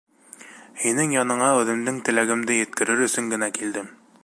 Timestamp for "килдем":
3.61-3.97